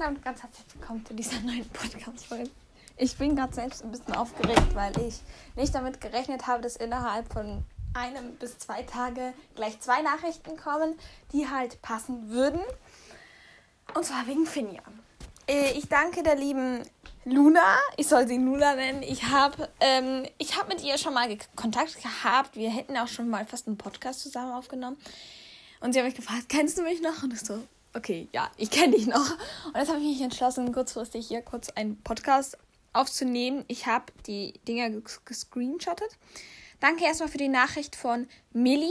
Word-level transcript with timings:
Hallo 0.00 0.14
und 0.14 0.24
ganz 0.24 0.42
herzlich 0.42 0.66
willkommen 0.74 1.04
zu 1.04 1.14
dieser 1.14 1.40
neuen 1.44 1.68
Podcast-Folge. 1.68 2.48
Ich 2.96 3.16
bin 3.16 3.36
gerade 3.36 3.54
selbst 3.54 3.82
ein 3.82 3.90
bisschen 3.90 4.14
aufgeregt, 4.14 4.74
weil 4.74 4.96
ich 5.00 5.20
nicht 5.56 5.74
damit 5.74 6.00
gerechnet 6.00 6.46
habe, 6.46 6.62
dass 6.62 6.76
innerhalb 6.76 7.30
von 7.30 7.64
einem 7.92 8.36
bis 8.36 8.58
zwei 8.58 8.82
Tage 8.82 9.34
gleich 9.56 9.78
zwei 9.80 10.00
Nachrichten 10.00 10.56
kommen, 10.56 10.94
die 11.32 11.48
halt 11.48 11.82
passen 11.82 12.30
würden. 12.30 12.60
Und 13.94 14.04
zwar 14.04 14.26
wegen 14.26 14.46
Finja. 14.46 14.80
Äh, 15.46 15.72
ich 15.72 15.88
danke 15.88 16.22
der 16.22 16.36
lieben 16.36 16.82
Luna, 17.24 17.78
ich 17.96 18.06
soll 18.06 18.26
sie 18.26 18.38
Luna 18.38 18.74
nennen. 18.74 19.02
Ich 19.02 19.24
habe 19.24 19.68
ähm, 19.80 20.24
hab 20.56 20.68
mit 20.68 20.82
ihr 20.82 20.96
schon 20.96 21.12
mal 21.14 21.28
Kontakt 21.56 22.00
gehabt. 22.00 22.56
Wir 22.56 22.70
hätten 22.70 22.96
auch 22.96 23.08
schon 23.08 23.28
mal 23.28 23.44
fast 23.44 23.66
einen 23.66 23.76
Podcast 23.76 24.20
zusammen 24.20 24.52
aufgenommen. 24.52 24.96
Und 25.80 25.92
sie 25.92 25.98
hat 25.98 26.06
mich 26.06 26.14
gefragt, 26.14 26.48
kennst 26.48 26.78
du 26.78 26.82
mich 26.82 27.02
noch? 27.02 27.22
Und 27.22 27.32
ich 27.34 27.40
so, 27.40 27.62
okay, 27.94 28.28
ja, 28.32 28.50
ich 28.56 28.70
kenne 28.70 28.96
dich 28.96 29.06
noch. 29.06 29.30
Und 29.66 29.76
jetzt 29.76 29.88
habe 29.88 30.00
ich 30.00 30.06
mich 30.06 30.20
entschlossen, 30.20 30.72
kurzfristig 30.72 31.26
hier 31.28 31.42
kurz 31.42 31.70
einen 31.70 32.00
Podcast 32.02 32.58
aufzunehmen. 32.92 33.64
Ich 33.68 33.86
habe 33.86 34.12
die 34.26 34.54
Dinger 34.66 34.90
gescreenshottet. 35.24 36.18
Danke 36.80 37.04
erstmal 37.04 37.28
für 37.28 37.38
die 37.38 37.48
Nachricht 37.48 37.96
von 37.96 38.26
Millie. 38.52 38.90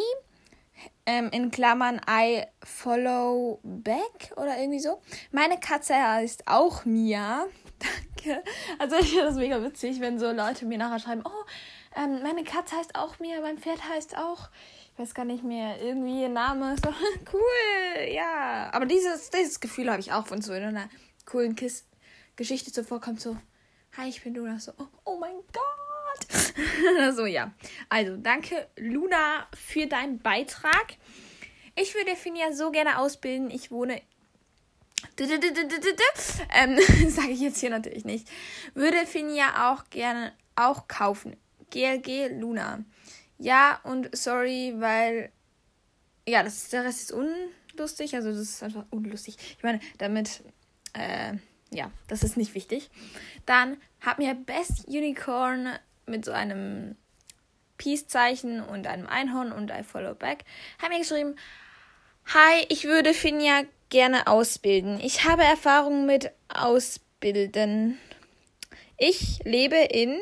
Ähm, 1.05 1.29
in 1.31 1.51
Klammern 1.51 1.99
I 2.09 2.43
follow 2.63 3.59
back 3.63 4.31
oder 4.37 4.57
irgendwie 4.57 4.79
so. 4.79 5.01
Meine 5.31 5.59
Katze 5.59 5.95
heißt 5.95 6.47
auch 6.47 6.85
Mia. 6.85 7.47
Danke. 7.79 8.43
Also 8.77 8.97
ich 8.97 9.09
finde 9.09 9.25
das 9.25 9.35
mega 9.35 9.61
witzig, 9.61 9.99
wenn 9.99 10.19
so 10.19 10.31
Leute 10.31 10.65
mir 10.65 10.77
nachher 10.77 10.99
schreiben, 10.99 11.23
oh, 11.25 11.45
ähm, 11.95 12.21
meine 12.21 12.43
Katze 12.43 12.77
heißt 12.77 12.95
auch 12.95 13.19
Mia, 13.19 13.41
mein 13.41 13.57
Pferd 13.57 13.89
heißt 13.89 14.17
auch 14.17 14.49
weiß 14.99 15.13
gar 15.13 15.25
nicht 15.25 15.43
mehr, 15.43 15.81
irgendwie 15.81 16.23
ihr 16.23 16.29
Name 16.29 16.75
so 16.75 16.89
cool, 17.33 18.09
ja. 18.11 18.69
Aber 18.73 18.85
dieses, 18.85 19.29
dieses 19.29 19.59
Gefühl 19.59 19.89
habe 19.89 20.01
ich 20.01 20.11
auch, 20.11 20.29
wenn 20.29 20.41
so 20.41 20.53
in 20.53 20.63
einer 20.63 20.89
coolen 21.25 21.55
Kiss 21.55 21.85
Geschichte 22.35 22.71
zuvor 22.71 22.99
kommt, 22.99 23.21
so, 23.21 23.37
hi, 23.97 24.09
ich 24.09 24.23
bin 24.23 24.35
Luna, 24.35 24.59
so, 24.59 24.73
oh, 24.77 24.87
oh 25.05 25.17
mein 25.17 25.35
Gott. 25.53 27.15
so, 27.15 27.25
ja. 27.25 27.53
Also, 27.87 28.17
danke, 28.17 28.67
Luna, 28.77 29.47
für 29.55 29.87
deinen 29.87 30.19
Beitrag. 30.19 30.95
Ich 31.75 31.95
würde 31.95 32.15
Finja 32.15 32.51
so 32.51 32.71
gerne 32.71 32.99
ausbilden. 32.99 33.49
Ich 33.51 33.71
wohne 33.71 34.01
ähm, 36.53 36.77
sage 37.09 37.31
ich 37.31 37.39
jetzt 37.39 37.59
hier 37.59 37.69
natürlich 37.69 38.05
nicht. 38.05 38.27
Würde 38.73 39.05
Finja 39.05 39.71
auch 39.71 39.89
gerne 39.89 40.33
auch 40.55 40.87
kaufen. 40.87 41.37
GLG 41.71 42.39
Luna. 42.39 42.83
Ja, 43.39 43.79
und 43.83 44.15
sorry, 44.15 44.75
weil. 44.77 45.31
Ja, 46.27 46.43
das 46.43 46.69
der 46.69 46.83
Rest 46.83 47.09
ist 47.09 47.11
unlustig. 47.11 48.13
Also, 48.13 48.29
das 48.29 48.39
ist 48.39 48.63
einfach 48.63 48.85
unlustig. 48.91 49.37
Ich 49.57 49.63
meine, 49.63 49.79
damit. 49.97 50.43
Äh, 50.93 51.37
ja, 51.71 51.91
das 52.07 52.23
ist 52.23 52.35
nicht 52.35 52.55
wichtig. 52.55 52.89
Dann 53.45 53.77
hat 54.01 54.17
mir 54.17 54.33
Best 54.33 54.87
Unicorn 54.87 55.69
mit 56.07 56.25
so 56.25 56.31
einem 56.31 56.95
Peace-Zeichen 57.77 58.61
und 58.61 58.87
einem 58.87 59.07
Einhorn 59.07 59.51
und 59.51 59.71
I 59.71 59.83
follow 59.83 60.15
back. 60.15 60.45
Hat 60.81 60.89
mir 60.89 60.99
geschrieben: 60.99 61.35
Hi, 62.33 62.65
ich 62.69 62.85
würde 62.85 63.13
Finja 63.13 63.63
gerne 63.89 64.27
ausbilden. 64.27 64.99
Ich 64.99 65.25
habe 65.25 65.43
Erfahrung 65.43 66.05
mit 66.05 66.31
Ausbilden. 66.47 67.99
Ich 68.97 69.39
lebe 69.45 69.77
in 69.77 70.19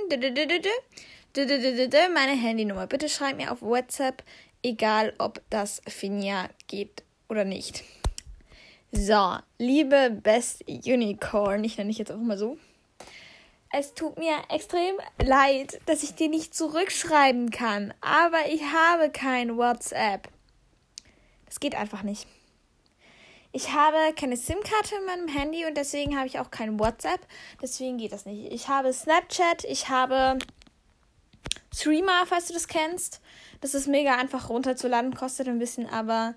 meine 2.14 2.36
Handynummer. 2.36 2.88
Bitte 2.88 3.10
schreib 3.10 3.38
mir 3.38 3.52
auf 3.52 3.62
WhatsApp, 3.62 4.24
egal 4.64 5.14
ob 5.20 5.42
das 5.50 5.82
Finja 5.88 6.50
geht 6.68 7.04
oder 7.30 7.46
nicht. 7.46 7.84
So, 8.92 9.38
liebe 9.58 10.10
Best 10.10 10.64
Unicorn, 10.68 11.64
ich 11.64 11.78
nenne 11.78 11.90
dich 11.90 12.00
jetzt 12.00 12.12
auch 12.12 12.18
mal 12.18 12.38
so. 12.38 12.58
Es 13.72 13.94
tut 13.94 14.18
mir 14.18 14.36
extrem 14.50 14.96
leid, 15.22 15.80
dass 15.86 16.04
ich 16.04 16.16
dir 16.16 16.30
nicht 16.30 16.56
zurückschreiben 16.56 17.52
kann, 17.52 17.94
aber 18.02 18.50
ich 18.50 18.62
habe 18.64 19.10
kein 19.10 19.58
WhatsApp. 19.58 20.30
Das 21.46 21.60
geht 21.60 21.76
einfach 21.76 22.02
nicht. 22.02 22.26
Ich 23.52 23.74
habe 23.74 24.14
keine 24.16 24.38
SIM-Karte 24.38 24.96
in 24.96 25.06
meinem 25.06 25.28
Handy 25.28 25.66
und 25.66 25.76
deswegen 25.76 26.18
habe 26.18 26.28
ich 26.28 26.40
auch 26.40 26.52
kein 26.52 26.80
WhatsApp. 26.80 27.20
Deswegen 27.62 27.98
geht 27.98 28.12
das 28.12 28.26
nicht. 28.26 28.52
Ich 28.52 28.68
habe 28.68 28.94
Snapchat, 28.94 29.64
ich 29.64 29.90
habe 29.90 30.38
Streamer, 31.74 32.26
falls 32.26 32.48
du 32.48 32.54
das 32.54 32.68
kennst. 32.68 33.22
Das 33.62 33.74
ist 33.74 33.88
mega 33.88 34.16
einfach 34.16 34.50
runterzuladen, 34.50 35.16
kostet 35.16 35.48
ein 35.48 35.60
bisschen, 35.60 35.88
aber 35.88 36.36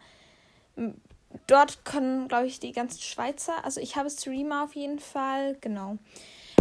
dort 1.46 1.84
können, 1.84 2.28
glaube 2.28 2.46
ich, 2.46 2.60
die 2.60 2.72
ganzen 2.72 3.00
Schweizer, 3.00 3.64
also 3.64 3.80
ich 3.80 3.96
habe 3.96 4.10
Streamer 4.10 4.64
auf 4.64 4.74
jeden 4.74 4.98
Fall, 4.98 5.56
genau. 5.60 5.98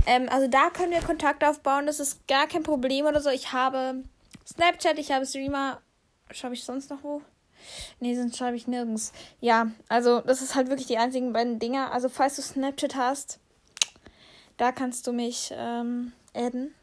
Ähm, 0.05 0.27
also 0.29 0.47
da 0.47 0.69
können 0.69 0.91
wir 0.91 1.01
Kontakt 1.01 1.43
aufbauen, 1.43 1.85
das 1.85 1.99
ist 1.99 2.27
gar 2.27 2.47
kein 2.47 2.63
Problem 2.63 3.05
oder 3.05 3.21
so. 3.21 3.29
Ich 3.29 3.53
habe 3.53 4.03
Snapchat, 4.47 4.97
ich 4.97 5.11
habe 5.11 5.25
Streamer. 5.25 5.81
Schreibe 6.31 6.53
ich 6.53 6.63
sonst 6.63 6.89
noch 6.89 7.03
wo? 7.03 7.21
Nee, 7.99 8.15
sonst 8.15 8.37
schreibe 8.37 8.55
ich 8.55 8.67
nirgends. 8.67 9.11
Ja, 9.41 9.71
also 9.89 10.21
das 10.21 10.41
ist 10.41 10.55
halt 10.55 10.69
wirklich 10.69 10.87
die 10.87 10.97
einzigen 10.97 11.33
beiden 11.33 11.59
Dinger. 11.59 11.91
Also 11.91 12.09
falls 12.09 12.35
du 12.35 12.41
Snapchat 12.41 12.95
hast, 12.95 13.39
da 14.57 14.71
kannst 14.71 15.07
du 15.07 15.11
mich 15.11 15.53
ähm, 15.55 16.13
adden. 16.33 16.73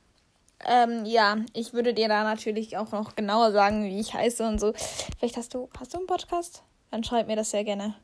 Ähm, 0.65 1.05
ja, 1.05 1.37
ich 1.53 1.73
würde 1.75 1.93
dir 1.93 2.09
da 2.09 2.25
natürlich 2.25 2.77
auch 2.77 2.91
noch 2.93 3.15
genauer 3.15 3.53
sagen, 3.53 3.85
wie 3.85 4.01
ich 4.01 4.15
heiße 4.15 4.47
und 4.47 4.59
so. 4.59 4.73
Vielleicht 5.19 5.37
hast 5.37 5.55
du, 5.55 5.69
hast 5.79 5.95
du 5.95 5.99
einen 5.99 6.07
Podcast? 6.07 6.63
Dann 6.91 7.05
schreib 7.05 7.27
mir 7.27 7.37
das 7.37 7.51
sehr 7.51 7.65
gerne. 7.65 7.95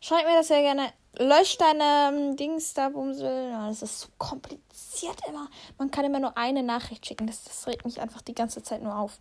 Schreib 0.00 0.24
mir 0.24 0.36
das 0.36 0.48
sehr 0.48 0.62
gerne. 0.62 0.92
Lösch 1.16 1.56
deine 1.58 2.10
ähm, 2.12 2.36
Dings 2.36 2.74
da, 2.74 2.88
Bumsel. 2.88 3.50
Das 3.52 3.82
ist 3.82 4.00
so 4.00 4.08
kompliziert 4.18 5.18
immer. 5.28 5.48
Man 5.78 5.90
kann 5.90 6.04
immer 6.04 6.18
nur 6.18 6.36
eine 6.36 6.62
Nachricht 6.62 7.06
schicken. 7.06 7.26
Das, 7.26 7.44
das 7.44 7.66
regt 7.66 7.84
mich 7.84 8.00
einfach 8.00 8.22
die 8.22 8.34
ganze 8.34 8.62
Zeit 8.62 8.82
nur 8.82 8.96
auf. 8.96 9.18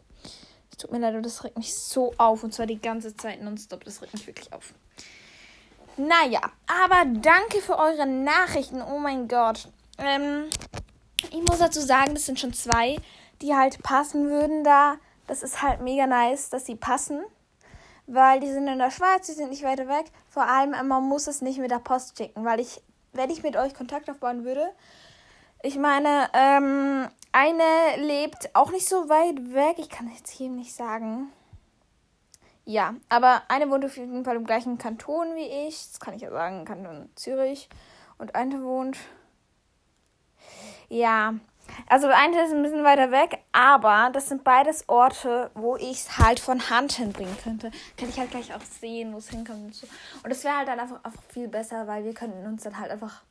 Es 0.72 0.78
tut 0.78 0.91
mir 0.91 1.00
leid, 1.00 1.24
das 1.24 1.44
regt 1.44 1.57
mich 1.57 1.75
so 1.75 2.13
auf. 2.18 2.44
Und 2.44 2.53
zwar 2.53 2.66
die 2.66 2.81
ganze 2.81 3.16
Zeit 3.16 3.41
nonstop. 3.41 3.84
Das 3.84 4.01
regt 4.01 4.13
mich 4.13 4.25
wirklich 4.25 4.51
auf. 4.51 4.74
Naja, 5.97 6.41
aber 6.66 7.06
danke 7.06 7.62
für 7.62 7.78
eure 7.78 8.07
Nachrichten. 8.07 8.81
Oh 8.81 8.97
mein 8.97 9.28
Gott. 9.28 9.68
Ähm, 10.00 10.50
ich 11.33 11.41
muss 11.41 11.57
dazu 11.57 11.81
sagen, 11.81 12.13
das 12.13 12.25
sind 12.25 12.39
schon 12.39 12.53
zwei, 12.53 12.97
die 13.41 13.55
halt 13.55 13.81
passen 13.81 14.29
würden 14.29 14.63
da. 14.63 14.97
Das 15.25 15.41
ist 15.41 15.61
halt 15.61 15.81
mega 15.81 16.05
nice, 16.05 16.49
dass 16.49 16.66
sie 16.66 16.75
passen. 16.75 17.23
Weil 18.05 18.39
die 18.39 18.51
sind 18.51 18.67
in 18.67 18.77
der 18.77 18.91
Schweiz, 18.91 19.25
die 19.25 19.33
sind 19.33 19.49
nicht 19.49 19.63
weiter 19.63 19.88
weg. 19.88 20.05
Vor 20.29 20.44
allem, 20.44 20.71
man 20.88 21.03
muss 21.03 21.27
es 21.27 21.41
nicht 21.41 21.57
mit 21.57 21.71
der 21.71 21.79
Post 21.79 22.17
schicken. 22.17 22.45
Weil 22.45 22.59
ich, 22.59 22.81
wenn 23.13 23.29
ich 23.29 23.41
mit 23.41 23.55
euch 23.55 23.73
Kontakt 23.73 24.09
aufbauen 24.09 24.45
würde, 24.45 24.69
ich 25.63 25.77
meine, 25.77 26.29
ähm, 26.33 27.07
eine 27.31 28.05
lebt 28.05 28.53
auch 28.53 28.71
nicht 28.71 28.88
so 28.88 29.09
weit 29.09 29.53
weg. 29.53 29.77
Ich 29.79 29.89
kann 29.89 30.11
jetzt 30.13 30.29
hier 30.29 30.50
nicht 30.50 30.75
sagen. 30.75 31.31
Ja, 32.65 32.95
aber 33.09 33.41
eine 33.47 33.69
wohnt 33.69 33.85
auf 33.85 33.97
jeden 33.97 34.23
Fall 34.23 34.35
im 34.35 34.45
gleichen 34.45 34.77
Kanton 34.77 35.35
wie 35.35 35.67
ich. 35.67 35.88
Das 35.89 36.00
kann 36.00 36.13
ich 36.13 36.21
ja 36.21 36.29
sagen, 36.29 36.63
Kanton 36.65 37.09
Zürich. 37.15 37.69
Und 38.17 38.35
eine 38.35 38.61
wohnt 38.61 38.97
ja, 40.94 41.34
also 41.90 42.08
eine 42.08 42.44
ist 42.44 42.54
ein 42.54 42.62
bisschen 42.62 42.84
weiter 42.84 43.12
weg, 43.12 43.40
aber 43.52 44.09
das 44.14 44.30
sind 44.30 44.44
beides 44.44 44.88
Orte, 44.90 45.50
wo 45.56 45.76
ich 45.76 45.92
es 45.92 46.18
halt 46.18 46.40
von 46.40 46.70
Hand 46.70 46.94
hinbringen 46.94 47.36
könnte. 47.44 47.72
Könnte 47.98 48.14
ich 48.14 48.20
halt 48.20 48.31
gleich 48.31 48.54
auch 48.54 48.62
sehen, 48.62 49.14
wo 49.14 49.18
es 49.18 49.30
hinkommt 49.30 49.66
und 49.66 49.76
so. 49.76 49.88
Und 50.24 50.30
das 50.30 50.44
wäre 50.44 50.58
halt 50.58 50.68
dann 50.68 50.80
einfach, 50.80 51.04
einfach 51.04 51.24
viel 51.30 51.48
besser, 51.48 51.88
weil 51.88 52.04
wir 52.04 52.14
könnten 52.14 52.46
uns 52.46 52.64
dann 52.64 52.78
halt 52.80 52.92
einfach 52.92 53.24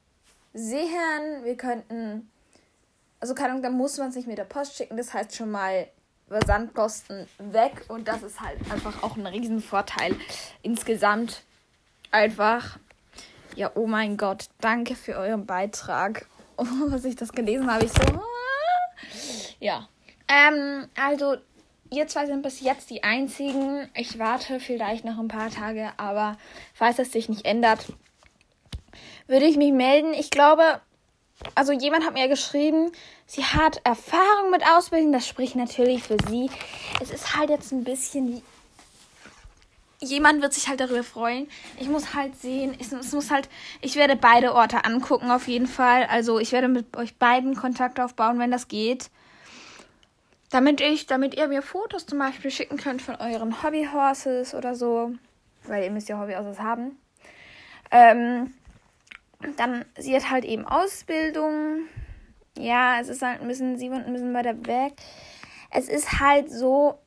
sehen. 0.55 1.45
Wir 1.45 1.56
könnten, 1.56 2.31
also 3.21 3.34
keine 3.34 3.50
Ahnung, 3.50 3.62
dann 3.62 3.77
muss 3.77 3.99
man 3.99 4.09
es 4.09 4.17
nicht 4.17 4.27
mit 4.27 4.39
der 4.39 4.44
Post 4.44 4.77
schicken. 4.77 4.97
Das 4.97 5.15
heißt 5.15 5.37
schon 5.37 5.50
mal 5.50 5.87
Versandkosten 6.29 7.27
weg 7.39 7.84
und 7.89 8.09
das 8.09 8.23
ist 8.23 8.41
halt 8.41 8.59
einfach 8.73 9.03
auch 9.03 9.17
ein 9.17 9.27
Riesenvorteil 9.27 10.17
insgesamt. 10.62 11.43
Einfach, 12.11 12.79
ja, 13.55 13.71
oh 13.75 13.87
mein 13.87 14.17
Gott, 14.17 14.47
danke 14.61 14.97
für 14.97 15.17
euren 15.17 15.47
Beitrag. 15.47 16.26
Was 16.87 17.05
ich 17.05 17.17
das 17.17 17.32
gelesen 17.32 17.70
habe, 17.70 17.85
ich 17.85 17.93
so. 17.93 18.03
Ah. 18.03 18.20
Ja. 19.61 19.88
Ähm, 20.29 20.88
also, 20.97 21.37
ihr 21.91 22.06
zwei 22.06 22.26
sind 22.26 22.43
bis 22.43 22.61
jetzt 22.61 22.91
die 22.91 23.03
einzigen. 23.05 23.88
Ich 23.94 24.19
warte 24.19 24.61
vielleicht 24.61 25.05
noch 25.05 25.19
ein 25.19 25.29
paar 25.29 25.50
Tage, 25.50 25.93
aber 25.97 26.38
falls 26.75 26.99
es 26.99 27.12
sich 27.12 27.29
nicht 27.29 27.44
ändert, 27.44 27.93
würde 29.26 29.47
ich 29.47 29.56
mich 29.56 29.73
melden. 29.73 30.14
Ich 30.14 30.31
glaube, 30.31 30.81
also 31.55 31.73
jemand 31.73 32.05
hat 32.05 32.14
mir 32.14 32.29
geschrieben, 32.29 32.93
sie 33.26 33.44
hat 33.44 33.81
Erfahrung 33.85 34.50
mit 34.50 34.62
Ausbildung. 34.67 35.12
Das 35.12 35.26
spricht 35.26 35.56
natürlich 35.56 36.03
für 36.03 36.17
sie. 36.29 36.50
Es 37.00 37.11
ist 37.11 37.37
halt 37.37 37.50
jetzt 37.50 37.73
ein 37.73 37.85
bisschen 37.85 38.26
die 38.26 38.43
jemand 40.02 40.43
wird 40.43 40.52
sich 40.52 40.69
halt 40.69 40.81
darüber 40.81 41.04
freuen. 41.04 41.49
Ich 41.78 41.88
muss 41.88 42.14
halt 42.14 42.37
sehen, 42.37 42.76
es, 42.78 42.93
es, 42.93 43.12
muss 43.12 43.31
halt, 43.31 43.49
ich 43.81 43.96
werde 43.96 44.16
beide 44.16 44.54
Orte 44.54 44.84
angucken 44.84 45.31
auf 45.31 45.49
jeden 45.49 45.66
Fall. 45.66 46.04
Also 46.04 46.38
ich 46.38 46.52
werde 46.52 46.69
mit 46.69 46.96
euch 46.96 47.16
beiden 47.16 47.54
Kontakt 47.54 48.00
aufbauen, 48.00 48.38
wenn 48.38 48.50
das 48.50 48.69
geht. 48.69 49.10
Damit 50.50 50.81
ich, 50.81 51.06
damit 51.06 51.34
ihr 51.34 51.49
mir 51.49 51.62
Fotos 51.62 52.04
zum 52.04 52.19
Beispiel 52.19 52.50
schicken 52.50 52.76
könnt 52.76 53.00
von 53.00 53.14
euren 53.16 53.62
Hobbyhorses 53.62 54.54
oder 54.54 54.75
so. 54.75 55.12
Weil 55.64 55.84
ihr 55.84 55.90
müsst 55.90 56.08
ja 56.08 56.20
Hobbyhorses 56.20 56.58
haben. 56.58 56.98
Ähm, 57.90 58.52
dann, 59.56 59.84
sie 59.96 60.14
hat 60.14 60.31
halt 60.31 60.44
eben 60.44 60.66
Ausbildung. 60.66 61.87
Ja, 62.58 63.00
es 63.00 63.08
ist 63.08 63.22
halt 63.22 63.40
ein 63.40 63.48
bisschen, 63.48 63.78
sie 63.78 63.90
wohnt 63.90 64.06
ein 64.06 64.12
bisschen 64.12 64.34
weiter 64.34 64.66
weg. 64.66 64.94
Es 65.70 65.88
ist 65.88 66.20
halt 66.20 66.50
so, 66.50 66.98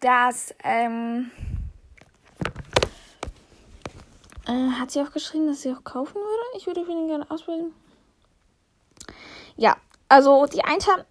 dass, 0.00 0.54
ähm, 0.62 1.30
äh, 4.46 4.70
hat 4.78 4.90
sie 4.90 5.00
auch 5.00 5.12
geschrieben, 5.12 5.46
dass 5.46 5.62
sie 5.62 5.72
auch 5.72 5.84
kaufen 5.84 6.14
würde? 6.14 6.56
Ich 6.56 6.66
würde 6.66 6.84
für 6.84 6.92
ihn 6.92 7.08
gerne 7.08 7.30
ausbilden. 7.30 7.72
Ja, 9.56 9.76
also 10.08 10.46
die 10.46 10.64
Einter, 10.64 11.04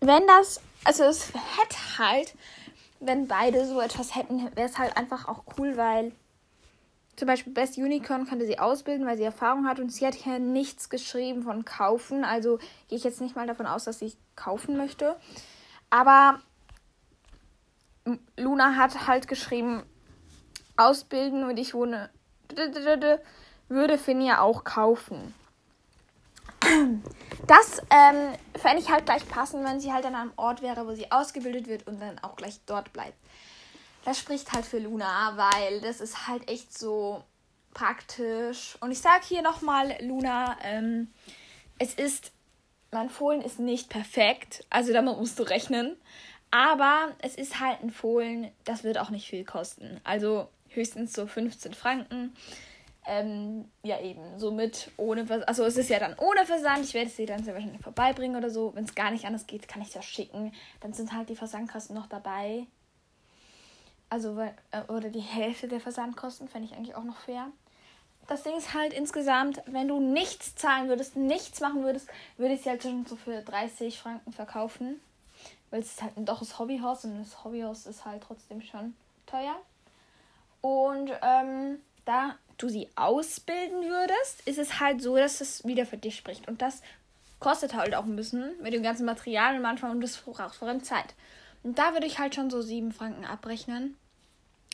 wenn 0.00 0.26
das, 0.26 0.60
also 0.84 1.04
es 1.04 1.32
hätte 1.32 1.98
halt, 1.98 2.34
wenn 3.00 3.28
beide 3.28 3.66
so 3.66 3.80
etwas 3.80 4.14
hätten, 4.14 4.44
wäre 4.56 4.68
es 4.68 4.78
halt 4.78 4.96
einfach 4.96 5.28
auch 5.28 5.44
cool, 5.58 5.76
weil 5.76 6.12
zum 7.16 7.26
Beispiel 7.26 7.52
Best 7.52 7.76
Unicorn 7.78 8.26
könnte 8.26 8.46
sie 8.46 8.60
ausbilden, 8.60 9.06
weil 9.06 9.16
sie 9.16 9.24
Erfahrung 9.24 9.66
hat 9.66 9.80
und 9.80 9.90
sie 9.90 10.06
hat 10.06 10.14
hier 10.14 10.38
nichts 10.38 10.88
geschrieben 10.88 11.42
von 11.42 11.64
kaufen. 11.64 12.24
Also 12.24 12.58
gehe 12.88 12.96
ich 12.96 13.02
jetzt 13.02 13.20
nicht 13.20 13.34
mal 13.34 13.46
davon 13.46 13.66
aus, 13.66 13.84
dass 13.84 13.98
sie 13.98 14.12
kaufen 14.36 14.76
möchte. 14.76 15.16
Aber 15.90 16.40
Luna 18.36 18.76
hat 18.76 19.08
halt 19.08 19.26
geschrieben, 19.26 19.82
ausbilden 20.76 21.42
und 21.42 21.56
ich 21.56 21.74
wohne, 21.74 22.08
würde 23.68 23.98
Finja 23.98 24.40
auch 24.40 24.64
kaufen. 24.64 25.34
Das 27.46 27.80
ähm, 27.90 28.34
fände 28.56 28.82
ich 28.82 28.90
halt 28.90 29.06
gleich 29.06 29.26
passend, 29.28 29.64
wenn 29.64 29.80
sie 29.80 29.92
halt 29.92 30.04
an 30.04 30.14
einem 30.14 30.32
Ort 30.36 30.60
wäre, 30.60 30.86
wo 30.86 30.92
sie 30.92 31.10
ausgebildet 31.10 31.66
wird 31.66 31.86
und 31.86 32.00
dann 32.00 32.18
auch 32.18 32.36
gleich 32.36 32.60
dort 32.66 32.92
bleibt 32.92 33.14
das 34.08 34.18
spricht 34.18 34.52
halt 34.52 34.64
für 34.64 34.78
Luna, 34.78 35.34
weil 35.36 35.82
das 35.82 36.00
ist 36.00 36.28
halt 36.28 36.48
echt 36.48 36.76
so 36.76 37.22
praktisch. 37.74 38.78
Und 38.80 38.90
ich 38.90 39.00
sage 39.00 39.22
hier 39.22 39.42
nochmal, 39.42 39.96
Luna, 40.00 40.56
ähm, 40.62 41.08
es 41.78 41.92
ist, 41.92 42.32
mein 42.90 43.10
Fohlen 43.10 43.42
ist 43.42 43.58
nicht 43.58 43.90
perfekt, 43.90 44.64
also 44.70 44.94
damit 44.94 45.18
musst 45.18 45.38
du 45.38 45.42
rechnen. 45.42 45.96
Aber 46.50 47.12
es 47.18 47.34
ist 47.34 47.60
halt 47.60 47.82
ein 47.82 47.90
Fohlen, 47.90 48.50
das 48.64 48.82
wird 48.82 48.96
auch 48.96 49.10
nicht 49.10 49.28
viel 49.28 49.44
kosten. 49.44 50.00
Also 50.04 50.48
höchstens 50.70 51.12
so 51.12 51.26
15 51.26 51.74
Franken. 51.74 52.34
Ähm, 53.06 53.64
ja, 53.82 54.00
eben, 54.00 54.38
somit 54.38 54.90
ohne 54.98 55.26
Versand. 55.26 55.48
Also, 55.48 55.64
es 55.64 55.78
ist 55.78 55.88
ja 55.88 55.98
dann 55.98 56.14
ohne 56.18 56.44
Versand. 56.44 56.84
Ich 56.84 56.92
werde 56.92 57.08
es 57.08 57.16
dir 57.16 57.26
dann 57.26 57.42
sehr 57.42 57.54
wahrscheinlich 57.54 57.80
vorbeibringen 57.80 58.36
oder 58.36 58.50
so. 58.50 58.74
Wenn 58.74 58.84
es 58.84 58.94
gar 58.94 59.10
nicht 59.10 59.24
anders 59.24 59.46
geht, 59.46 59.66
kann 59.66 59.80
ich 59.80 59.90
das 59.90 60.04
schicken. 60.04 60.52
Dann 60.80 60.92
sind 60.92 61.12
halt 61.12 61.30
die 61.30 61.36
Versandkosten 61.36 61.96
noch 61.96 62.06
dabei. 62.06 62.66
Also, 64.10 64.38
äh, 64.40 64.82
oder 64.88 65.08
die 65.08 65.20
Hälfte 65.20 65.68
der 65.68 65.80
Versandkosten 65.80 66.48
fände 66.48 66.68
ich 66.68 66.76
eigentlich 66.76 66.96
auch 66.96 67.04
noch 67.04 67.18
fair. 67.18 67.50
Das 68.26 68.42
Ding 68.42 68.56
ist 68.56 68.74
halt 68.74 68.92
insgesamt, 68.92 69.62
wenn 69.66 69.88
du 69.88 70.00
nichts 70.00 70.54
zahlen 70.54 70.88
würdest, 70.88 71.16
nichts 71.16 71.60
machen 71.60 71.82
würdest, 71.82 72.08
würde 72.36 72.54
ich 72.54 72.62
sie 72.62 72.68
halt 72.68 72.82
schon 72.82 73.06
so 73.06 73.16
für 73.16 73.40
30 73.40 73.98
Franken 73.98 74.32
verkaufen. 74.32 75.00
Weil 75.70 75.80
es 75.80 75.92
ist 75.92 76.02
halt 76.02 76.16
ein 76.18 76.26
doches 76.26 76.58
Hobbyhaus 76.58 77.04
und 77.04 77.18
das 77.18 77.42
Hobbyhaus 77.42 77.86
ist 77.86 78.04
halt 78.04 78.22
trotzdem 78.22 78.60
schon 78.60 78.94
teuer. 79.26 79.56
Und 80.60 81.10
ähm, 81.22 81.78
da 82.04 82.36
du 82.58 82.68
sie 82.68 82.88
ausbilden 82.96 83.84
würdest, 83.84 84.46
ist 84.46 84.58
es 84.58 84.80
halt 84.80 85.00
so, 85.00 85.16
dass 85.16 85.40
es 85.40 85.64
wieder 85.64 85.86
für 85.86 85.96
dich 85.96 86.16
spricht. 86.16 86.48
Und 86.48 86.60
das 86.60 86.82
kostet 87.38 87.74
halt 87.74 87.94
auch 87.94 88.04
ein 88.04 88.16
bisschen 88.16 88.60
mit 88.60 88.72
dem 88.72 88.82
ganzen 88.82 89.06
Material 89.06 89.56
am 89.56 89.64
Anfang 89.64 89.92
und 89.92 90.00
das 90.00 90.16
braucht 90.16 90.56
vor 90.56 90.68
allem 90.68 90.82
Zeit. 90.82 91.14
Und 91.62 91.78
da 91.78 91.92
würde 91.92 92.06
ich 92.06 92.18
halt 92.18 92.34
schon 92.34 92.50
so 92.50 92.60
7 92.60 92.92
Franken 92.92 93.24
abrechnen. 93.24 93.96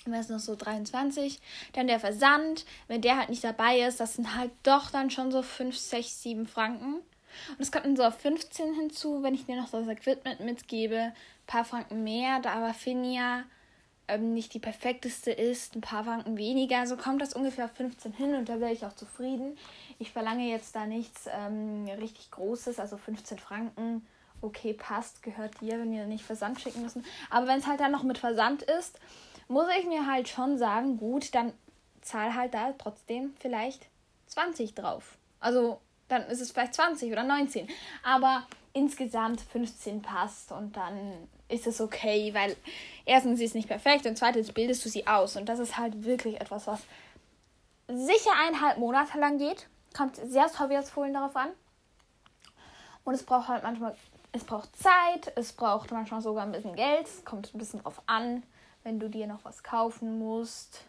Wäre 0.06 0.20
es 0.20 0.28
noch 0.28 0.38
so 0.38 0.54
23. 0.54 1.40
Dann 1.72 1.86
der 1.86 2.00
Versand, 2.00 2.64
wenn 2.88 3.00
der 3.00 3.16
halt 3.18 3.30
nicht 3.30 3.44
dabei 3.44 3.80
ist, 3.80 4.00
das 4.00 4.14
sind 4.14 4.36
halt 4.36 4.50
doch 4.62 4.90
dann 4.90 5.10
schon 5.10 5.30
so 5.30 5.42
5, 5.42 5.76
6, 5.76 6.22
7 6.22 6.46
Franken. 6.46 6.96
Und 6.96 7.60
es 7.60 7.72
kommt 7.72 7.86
dann 7.86 7.96
so 7.96 8.04
auf 8.04 8.18
15 8.18 8.74
hinzu, 8.74 9.22
wenn 9.22 9.34
ich 9.34 9.46
dir 9.46 9.56
noch 9.56 9.70
das 9.70 9.88
Equipment 9.88 10.40
mitgebe. 10.40 10.96
Ein 10.96 11.14
paar 11.46 11.64
Franken 11.64 12.04
mehr, 12.04 12.40
da 12.40 12.52
aber 12.52 12.74
Finja 12.74 13.44
ähm, 14.08 14.34
nicht 14.34 14.54
die 14.54 14.58
perfekteste 14.58 15.30
ist, 15.30 15.76
ein 15.76 15.80
paar 15.80 16.04
Franken 16.04 16.36
weniger. 16.36 16.86
So 16.86 16.96
kommt 16.96 17.22
das 17.22 17.34
ungefähr 17.34 17.66
auf 17.66 17.72
15 17.72 18.12
hin 18.12 18.34
und 18.34 18.48
da 18.48 18.60
wäre 18.60 18.72
ich 18.72 18.84
auch 18.84 18.94
zufrieden. 18.94 19.56
Ich 19.98 20.12
verlange 20.12 20.48
jetzt 20.48 20.74
da 20.76 20.86
nichts 20.86 21.28
ähm, 21.30 21.86
richtig 22.00 22.30
Großes, 22.30 22.78
also 22.78 22.96
15 22.96 23.38
Franken 23.38 24.06
okay, 24.44 24.74
passt, 24.74 25.22
gehört 25.22 25.60
dir, 25.60 25.78
wenn 25.78 25.90
wir 25.90 26.06
nicht 26.06 26.24
Versand 26.24 26.60
schicken 26.60 26.82
müssen. 26.82 27.04
Aber 27.30 27.46
wenn 27.46 27.58
es 27.58 27.66
halt 27.66 27.80
dann 27.80 27.92
noch 27.92 28.02
mit 28.02 28.18
Versand 28.18 28.62
ist, 28.62 29.00
muss 29.48 29.66
ich 29.78 29.86
mir 29.86 30.06
halt 30.06 30.28
schon 30.28 30.58
sagen, 30.58 30.96
gut, 30.96 31.34
dann 31.34 31.52
zahl 32.00 32.34
halt 32.34 32.54
da 32.54 32.72
trotzdem 32.72 33.34
vielleicht 33.40 33.86
20 34.26 34.74
drauf. 34.74 35.16
Also 35.40 35.80
dann 36.08 36.22
ist 36.26 36.40
es 36.40 36.52
vielleicht 36.52 36.74
20 36.74 37.10
oder 37.10 37.24
19. 37.24 37.68
Aber 38.02 38.46
insgesamt 38.72 39.40
15 39.40 40.02
passt 40.02 40.52
und 40.52 40.76
dann 40.76 41.28
ist 41.54 41.66
es 41.66 41.80
okay, 41.80 42.32
weil 42.34 42.56
erstens 43.04 43.38
sie 43.38 43.44
ist 43.44 43.54
nicht 43.54 43.68
perfekt 43.68 44.06
und 44.06 44.18
zweitens 44.18 44.52
bildest 44.52 44.84
du 44.84 44.88
sie 44.88 45.06
aus. 45.06 45.36
Und 45.36 45.48
das 45.48 45.58
ist 45.58 45.78
halt 45.78 46.04
wirklich 46.04 46.40
etwas, 46.40 46.66
was 46.66 46.80
sicher 47.88 48.32
eineinhalb 48.46 48.78
Monate 48.78 49.18
lang 49.18 49.38
geht. 49.38 49.68
Kommt 49.96 50.16
sehr 50.16 50.44
aufs 50.44 50.58
Hobbyhausfohlen 50.58 51.14
darauf 51.14 51.36
an. 51.36 51.50
Und 53.04 53.14
es 53.14 53.22
braucht 53.22 53.48
halt 53.48 53.62
manchmal 53.62 53.94
es 54.34 54.42
braucht 54.42 54.76
Zeit, 54.76 55.32
es 55.36 55.52
braucht 55.52 55.92
manchmal 55.92 56.20
sogar 56.20 56.44
ein 56.44 56.50
bisschen 56.50 56.74
Geld, 56.74 57.06
kommt 57.24 57.54
ein 57.54 57.58
bisschen 57.58 57.82
drauf 57.82 58.02
an, 58.06 58.42
wenn 58.82 58.98
du 58.98 59.08
dir 59.08 59.28
noch 59.28 59.44
was 59.44 59.62
kaufen 59.62 60.18
musst. 60.18 60.82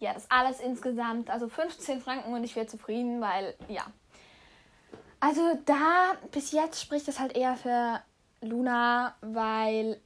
Ja, 0.00 0.12
das 0.12 0.30
alles 0.30 0.60
insgesamt, 0.60 1.30
also 1.30 1.48
15 1.48 2.00
Franken 2.00 2.32
und 2.32 2.44
ich 2.44 2.54
wäre 2.54 2.66
zufrieden, 2.66 3.22
weil 3.22 3.54
ja. 3.68 3.86
Also 5.18 5.58
da, 5.64 6.12
bis 6.30 6.52
jetzt 6.52 6.80
spricht 6.80 7.08
es 7.08 7.18
halt 7.18 7.34
eher 7.34 7.56
für 7.56 8.00
Luna, 8.40 9.14
weil 9.20 10.00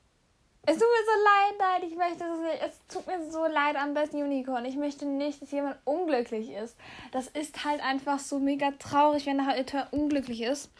es 0.64 0.78
tut 0.78 0.86
mir 0.86 1.04
so 1.04 1.24
leid, 1.24 1.54
nein, 1.58 1.90
ich 1.90 1.96
möchte 1.96 2.24
es 2.24 2.40
nicht. 2.40 2.62
Es 2.62 2.86
tut 2.86 3.06
mir 3.08 3.30
so 3.30 3.46
leid 3.46 3.74
am 3.74 3.94
besten 3.94 4.22
Unicorn. 4.22 4.64
Ich 4.64 4.76
möchte 4.76 5.06
nicht, 5.06 5.42
dass 5.42 5.50
jemand 5.50 5.76
unglücklich 5.84 6.50
ist. 6.50 6.76
Das 7.10 7.26
ist 7.26 7.64
halt 7.64 7.82
einfach 7.82 8.20
so 8.20 8.38
mega 8.38 8.70
traurig, 8.78 9.26
wenn 9.26 9.40
er 9.40 9.46
halt 9.46 9.74
unglücklich 9.90 10.42
ist. 10.42 10.70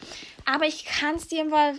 Aber 0.45 0.65
ich 0.65 0.85
kann 0.85 1.15
es 1.15 1.27
dir 1.27 1.43
mal 1.43 1.77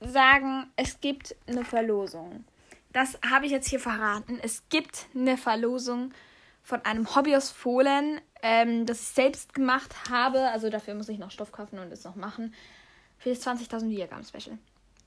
sagen, 0.00 0.70
es 0.76 1.00
gibt 1.00 1.34
eine 1.46 1.64
Verlosung. 1.64 2.44
Das 2.92 3.18
habe 3.26 3.46
ich 3.46 3.52
jetzt 3.52 3.68
hier 3.68 3.80
verraten. 3.80 4.38
Es 4.42 4.68
gibt 4.68 5.06
eine 5.14 5.38
Verlosung 5.38 6.12
von 6.62 6.84
einem 6.84 7.14
Hobby 7.16 7.34
aus 7.34 7.50
Fohlen, 7.50 8.20
ähm, 8.42 8.84
das 8.84 9.00
ich 9.00 9.08
selbst 9.08 9.54
gemacht 9.54 9.94
habe. 10.10 10.40
Also 10.50 10.68
dafür 10.68 10.94
muss 10.94 11.08
ich 11.08 11.18
noch 11.18 11.30
Stoff 11.30 11.52
kaufen 11.52 11.78
und 11.78 11.90
es 11.90 12.04
noch 12.04 12.16
machen. 12.16 12.52
Für 13.16 13.30
das 13.30 13.46
20.000 13.46 13.88
Diagramm 13.88 14.24
Special 14.24 14.58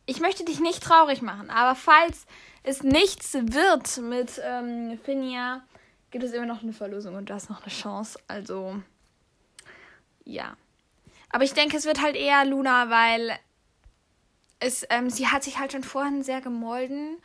ich 0.10 0.20
möchte 0.20 0.44
dich 0.44 0.60
nicht 0.60 0.82
traurig 0.82 1.22
machen, 1.22 1.52
aber 1.52 1.76
falls 1.76 2.26
es 2.64 2.82
nichts 2.82 3.34
wird 3.34 3.98
mit 3.98 4.42
ähm, 4.44 5.00
Finja, 5.04 5.62
gibt 6.10 6.24
es 6.24 6.34
immer 6.34 6.48
noch 6.48 6.64
eine 6.64 6.74
Verlosung 6.74 7.16
und 7.16 7.30
du 7.30 7.34
hast 7.36 7.50
noch 7.50 7.62
eine 7.62 7.72
Chance. 7.72 8.20
Also, 8.28 8.82
ja. 10.26 10.58
Aber 11.30 11.44
ich 11.44 11.54
denke, 11.54 11.78
es 11.78 11.86
wird 11.86 12.02
halt 12.02 12.16
eher 12.16 12.44
Luna, 12.44 12.90
weil 12.90 13.38
es, 14.60 14.84
ähm, 14.90 15.12
sie 15.12 15.28
hat 15.28 15.44
sich 15.44 15.60
halt 15.60 15.74
schon 15.74 15.84
vorhin 15.84 16.24
sehr 16.24 16.42
gemolden 16.42 17.18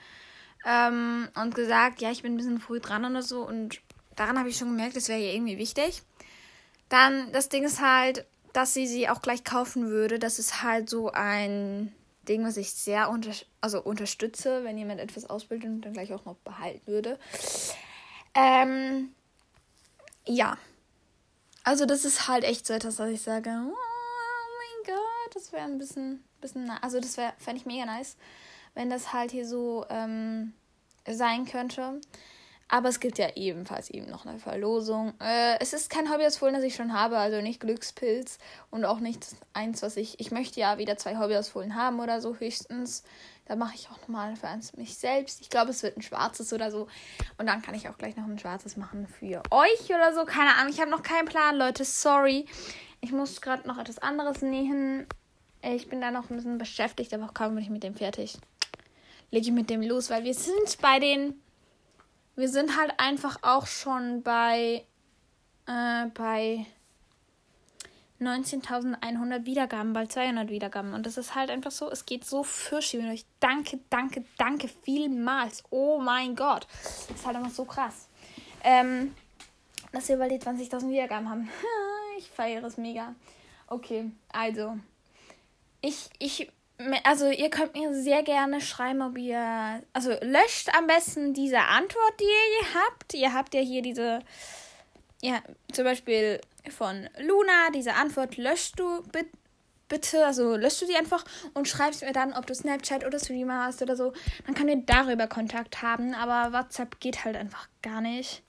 ähm, 0.66 1.28
und 1.34 1.54
gesagt, 1.54 2.02
ja, 2.02 2.10
ich 2.10 2.22
bin 2.22 2.34
ein 2.34 2.36
bisschen 2.36 2.60
früh 2.60 2.80
dran 2.80 3.06
oder 3.06 3.22
so. 3.22 3.46
Und 3.46 3.80
daran 4.14 4.38
habe 4.38 4.50
ich 4.50 4.58
schon 4.58 4.68
gemerkt, 4.68 4.96
das 4.96 5.08
wäre 5.08 5.20
ihr 5.20 5.32
irgendwie 5.32 5.56
wichtig. 5.56 6.02
Dann, 6.90 7.32
das 7.32 7.48
Ding 7.48 7.64
ist 7.64 7.80
halt, 7.80 8.26
dass 8.52 8.74
sie 8.74 8.86
sie 8.86 9.08
auch 9.08 9.22
gleich 9.22 9.42
kaufen 9.42 9.88
würde. 9.88 10.18
Das 10.18 10.38
ist 10.38 10.62
halt 10.62 10.90
so 10.90 11.10
ein 11.10 11.94
Ding, 12.24 12.44
was 12.44 12.56
ich 12.56 12.72
sehr 12.72 13.10
unter 13.10 13.32
also 13.60 13.82
unterstütze, 13.82 14.64
wenn 14.64 14.78
jemand 14.78 15.00
etwas 15.00 15.28
ausbildet 15.28 15.68
und 15.68 15.80
dann 15.82 15.92
gleich 15.92 16.12
auch 16.12 16.24
noch 16.24 16.36
behalten 16.36 16.86
würde. 16.86 17.18
Ähm, 18.34 19.14
ja. 20.26 20.58
Also 21.62 21.86
das 21.86 22.04
ist 22.04 22.28
halt 22.28 22.44
echt 22.44 22.66
so 22.66 22.74
etwas, 22.74 22.96
dass 22.96 23.10
ich 23.10 23.22
sage, 23.22 23.50
oh, 23.50 23.76
mein 24.84 24.94
Gott, 24.94 25.34
das 25.34 25.52
wäre 25.52 25.64
ein 25.64 25.78
bisschen, 25.78 26.22
bisschen, 26.40 26.70
also 26.70 27.00
das 27.00 27.16
wäre, 27.16 27.32
fände 27.38 27.60
ich 27.60 27.66
mega 27.66 27.86
nice, 27.86 28.16
wenn 28.74 28.90
das 28.90 29.12
halt 29.12 29.30
hier 29.30 29.46
so 29.46 29.86
ähm, 29.88 30.52
sein 31.08 31.46
könnte. 31.46 32.00
Aber 32.68 32.88
es 32.88 32.98
gibt 32.98 33.18
ja 33.18 33.28
ebenfalls 33.36 33.90
eben 33.90 34.10
noch 34.10 34.24
eine 34.24 34.38
Verlosung. 34.38 35.12
Äh, 35.20 35.58
es 35.60 35.72
ist 35.72 35.90
kein 35.90 36.10
Hobbyausfohlen, 36.10 36.54
das 36.54 36.64
ich 36.64 36.74
schon 36.74 36.92
habe, 36.92 37.18
also 37.18 37.40
nicht 37.40 37.60
Glückspilz 37.60 38.38
und 38.70 38.84
auch 38.84 39.00
nicht 39.00 39.26
eins, 39.52 39.82
was 39.82 39.96
ich. 39.96 40.18
Ich 40.18 40.30
möchte 40.30 40.60
ja 40.60 40.78
wieder 40.78 40.96
zwei 40.96 41.18
Hobbyausfohlen 41.18 41.74
haben 41.74 42.00
oder 42.00 42.20
so 42.20 42.36
höchstens. 42.36 43.04
Da 43.46 43.56
mache 43.56 43.74
ich 43.74 43.88
auch 43.90 44.00
nochmal 44.00 44.36
für 44.36 44.48
eins 44.48 44.74
mich 44.74 44.96
selbst. 44.96 45.42
Ich 45.42 45.50
glaube, 45.50 45.70
es 45.70 45.82
wird 45.82 45.98
ein 45.98 46.02
schwarzes 46.02 46.52
oder 46.52 46.70
so. 46.70 46.88
Und 47.36 47.46
dann 47.46 47.60
kann 47.60 47.74
ich 47.74 47.88
auch 47.88 47.98
gleich 47.98 48.16
noch 48.16 48.24
ein 48.24 48.38
schwarzes 48.38 48.76
machen 48.78 49.06
für 49.06 49.42
euch 49.50 49.84
oder 49.90 50.14
so. 50.14 50.24
Keine 50.24 50.54
Ahnung, 50.56 50.72
ich 50.72 50.80
habe 50.80 50.90
noch 50.90 51.02
keinen 51.02 51.26
Plan, 51.26 51.56
Leute. 51.56 51.84
Sorry. 51.84 52.46
Ich 53.02 53.12
muss 53.12 53.42
gerade 53.42 53.68
noch 53.68 53.76
etwas 53.76 53.98
anderes 53.98 54.40
nähen. 54.40 55.06
Ich 55.62 55.88
bin 55.88 56.00
da 56.00 56.10
noch 56.10 56.30
ein 56.30 56.36
bisschen 56.36 56.56
beschäftigt, 56.56 57.12
aber 57.12 57.30
kaum 57.34 57.54
bin 57.54 57.62
ich 57.62 57.70
mit 57.70 57.82
dem 57.82 57.94
fertig. 57.94 58.38
Lege 59.30 59.46
ich 59.46 59.52
mit 59.52 59.68
dem 59.68 59.82
los, 59.82 60.08
weil 60.08 60.24
wir 60.24 60.34
sind 60.34 60.78
bei 60.80 60.98
den 60.98 61.34
wir 62.36 62.48
sind 62.48 62.78
halt 62.78 62.92
einfach 62.98 63.38
auch 63.42 63.66
schon 63.66 64.22
bei, 64.22 64.84
äh, 65.66 66.06
bei 66.14 66.66
19.100 68.20 69.44
Wiedergaben, 69.44 69.92
bald 69.92 70.12
200 70.12 70.48
Wiedergaben. 70.48 70.94
Und 70.94 71.06
das 71.06 71.16
ist 71.16 71.34
halt 71.34 71.50
einfach 71.50 71.70
so, 71.70 71.90
es 71.90 72.06
geht 72.06 72.24
so 72.24 72.42
fürchtig 72.42 73.02
mit 73.02 73.12
euch. 73.12 73.24
Danke, 73.40 73.80
danke, 73.90 74.24
danke 74.38 74.68
vielmals. 74.68 75.62
Oh 75.70 75.98
mein 75.98 76.34
Gott. 76.34 76.66
Das 76.82 77.18
ist 77.18 77.26
halt 77.26 77.36
einfach 77.36 77.50
so 77.50 77.64
krass. 77.64 78.08
Ähm, 78.62 79.14
dass 79.92 80.08
wir 80.08 80.16
bald 80.16 80.32
die 80.32 80.38
20.000 80.38 80.90
Wiedergaben 80.90 81.28
haben. 81.28 81.48
ich 82.18 82.28
feiere 82.30 82.64
es 82.64 82.76
mega. 82.76 83.14
Okay, 83.66 84.10
also. 84.32 84.78
Ich, 85.80 86.08
ich 86.18 86.50
also 87.04 87.28
ihr 87.28 87.50
könnt 87.50 87.74
mir 87.74 87.94
sehr 87.94 88.22
gerne 88.22 88.60
schreiben, 88.60 89.02
ob 89.02 89.18
ihr, 89.18 89.82
also 89.92 90.10
löscht 90.22 90.68
am 90.76 90.86
besten 90.86 91.34
diese 91.34 91.60
Antwort, 91.60 92.20
die 92.20 92.24
ihr 92.24 92.74
habt. 92.74 93.14
Ihr 93.14 93.32
habt 93.32 93.54
ja 93.54 93.60
hier 93.60 93.82
diese, 93.82 94.20
ja, 95.22 95.42
zum 95.72 95.84
Beispiel 95.84 96.40
von 96.70 97.08
Luna, 97.18 97.70
diese 97.74 97.94
Antwort 97.94 98.36
löscht 98.36 98.78
du 98.78 99.02
bitte. 99.12 99.30
Bitte, 99.86 100.24
also 100.24 100.56
löscht 100.56 100.80
du 100.80 100.86
die 100.86 100.96
einfach 100.96 101.26
und 101.52 101.68
schreibst 101.68 102.02
mir 102.02 102.14
dann, 102.14 102.32
ob 102.32 102.46
du 102.46 102.54
Snapchat 102.54 103.04
oder 103.04 103.18
Streamer 103.18 103.64
hast 103.64 103.82
oder 103.82 103.96
so. 103.96 104.14
Dann 104.46 104.54
können 104.54 104.68
wir 104.68 104.82
darüber 104.86 105.26
Kontakt 105.26 105.82
haben, 105.82 106.14
aber 106.14 106.56
WhatsApp 106.56 107.00
geht 107.00 107.26
halt 107.26 107.36
einfach 107.36 107.68
gar 107.82 108.00
nicht. 108.00 108.42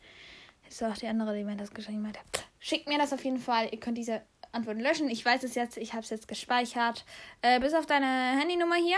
Ist 0.70 0.82
auch 0.82 0.96
die 0.98 1.08
andere, 1.08 1.36
die 1.36 1.44
mir 1.44 1.58
das 1.58 1.74
geschrieben 1.74 2.08
hat. 2.08 2.18
Schickt 2.60 2.88
mir 2.88 2.98
das 2.98 3.12
auf 3.12 3.24
jeden 3.24 3.38
Fall. 3.38 3.68
Ihr 3.70 3.80
könnt 3.80 3.98
diese 3.98 4.22
Antworten 4.56 4.80
löschen. 4.80 5.10
Ich 5.10 5.24
weiß 5.24 5.44
es 5.44 5.56
jetzt, 5.56 5.78
ich 5.78 5.94
habe 5.94 6.04
es 6.04 6.10
jetzt 6.10 6.28
gespeichert. 6.28 7.06
Äh, 7.42 7.60
bis 7.60 7.74
auf 7.74 7.86
deine 7.86 8.06
Handynummer 8.40 8.76
hier. 8.76 8.98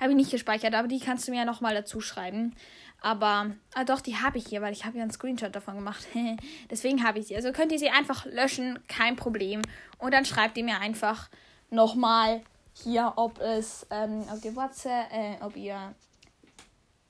Habe 0.00 0.10
ich 0.10 0.16
nicht 0.16 0.30
gespeichert, 0.30 0.74
aber 0.74 0.88
die 0.88 1.00
kannst 1.00 1.26
du 1.26 1.32
mir 1.32 1.38
ja 1.38 1.44
nochmal 1.44 1.74
dazu 1.74 2.00
schreiben. 2.00 2.54
Aber, 3.00 3.52
ah 3.74 3.84
doch, 3.84 4.00
die 4.00 4.16
habe 4.16 4.38
ich 4.38 4.46
hier, 4.46 4.60
weil 4.60 4.72
ich 4.72 4.84
habe 4.84 4.96
ja 4.96 5.02
einen 5.02 5.12
Screenshot 5.12 5.54
davon 5.54 5.76
gemacht. 5.76 6.06
Deswegen 6.70 7.04
habe 7.04 7.18
ich 7.18 7.28
sie. 7.28 7.36
Also 7.36 7.52
könnt 7.52 7.72
ihr 7.72 7.78
sie 7.78 7.90
einfach 7.90 8.26
löschen, 8.26 8.78
kein 8.88 9.16
Problem. 9.16 9.62
Und 9.98 10.12
dann 10.12 10.24
schreibt 10.24 10.56
ihr 10.56 10.64
mir 10.64 10.80
einfach 10.80 11.28
nochmal 11.70 12.42
hier, 12.74 13.12
ob 13.16 13.40
es, 13.40 13.86
ähm, 13.90 14.24
ob 14.32 14.44
ihr 14.44 14.56
WhatsApp, 14.56 15.12
äh, 15.12 15.36
ob 15.40 15.56
ihr, 15.56 15.94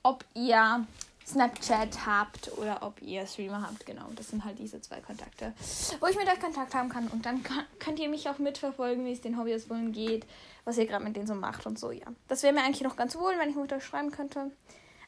ob 0.02 0.24
ihr 0.34 0.86
Snapchat 1.28 2.06
habt 2.06 2.56
oder 2.56 2.82
ob 2.82 3.00
ihr 3.02 3.26
Streamer 3.26 3.62
habt. 3.62 3.84
Genau, 3.84 4.06
das 4.16 4.28
sind 4.28 4.44
halt 4.44 4.58
diese 4.58 4.80
zwei 4.80 5.00
Kontakte, 5.00 5.52
wo 6.00 6.06
ich 6.06 6.16
mit 6.16 6.26
euch 6.26 6.40
Kontakt 6.40 6.74
haben 6.74 6.88
kann. 6.88 7.08
Und 7.08 7.26
dann 7.26 7.42
könnt 7.78 7.98
ihr 7.98 8.08
mich 8.08 8.28
auch 8.28 8.38
mitverfolgen, 8.38 9.04
wie 9.04 9.12
es 9.12 9.20
den 9.20 9.38
Hobbys 9.38 9.68
wollen 9.68 9.92
geht, 9.92 10.26
was 10.64 10.78
ihr 10.78 10.86
gerade 10.86 11.04
mit 11.04 11.16
denen 11.16 11.26
so 11.26 11.34
macht 11.34 11.66
und 11.66 11.78
so, 11.78 11.90
ja. 11.90 12.06
Das 12.28 12.42
wäre 12.42 12.54
mir 12.54 12.62
eigentlich 12.62 12.82
noch 12.82 12.96
ganz 12.96 13.16
wohl, 13.16 13.34
wenn 13.38 13.50
ich 13.50 13.56
mit 13.56 13.72
euch 13.72 13.84
schreiben 13.84 14.10
könnte. 14.10 14.50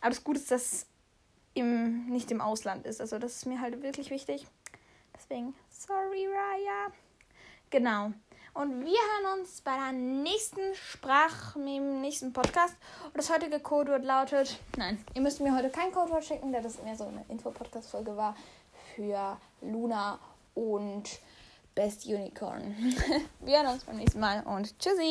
Aber 0.00 0.10
das 0.10 0.24
Gute 0.24 0.38
ist, 0.38 0.50
dass 0.50 0.86
im, 1.54 2.06
nicht 2.06 2.30
im 2.30 2.40
Ausland 2.40 2.86
ist. 2.86 3.00
Also 3.00 3.18
das 3.18 3.36
ist 3.36 3.46
mir 3.46 3.60
halt 3.60 3.82
wirklich 3.82 4.10
wichtig. 4.10 4.46
Deswegen, 5.14 5.54
sorry, 5.70 6.26
Raya. 6.26 6.92
Genau. 7.70 8.12
Und 8.52 8.84
wir 8.84 8.98
hören 8.98 9.40
uns 9.40 9.60
bei 9.60 9.76
der 9.76 9.92
nächsten 9.92 10.74
Sprach, 10.74 11.54
im 11.56 12.00
nächsten 12.00 12.32
Podcast. 12.32 12.74
Und 13.04 13.16
das 13.16 13.32
heutige 13.32 13.60
Codewort 13.60 14.04
lautet: 14.04 14.58
Nein, 14.76 15.04
ihr 15.14 15.20
müsst 15.20 15.40
mir 15.40 15.54
heute 15.54 15.70
kein 15.70 15.92
Codewort 15.92 16.24
schicken, 16.24 16.52
da 16.52 16.60
das 16.60 16.82
mehr 16.82 16.96
so 16.96 17.04
eine 17.04 17.24
Info-Podcast-Folge 17.28 18.16
war 18.16 18.36
für 18.94 19.36
Luna 19.60 20.18
und 20.54 21.20
Best 21.74 22.06
Unicorn. 22.06 22.74
wir 23.40 23.62
hören 23.62 23.74
uns 23.74 23.84
beim 23.84 23.96
nächsten 23.96 24.20
Mal 24.20 24.42
und 24.42 24.78
tschüssi! 24.78 25.08